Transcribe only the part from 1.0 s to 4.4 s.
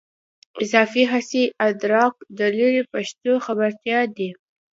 حسي ادراک د لیرې پېښو خبرتیاوې دي.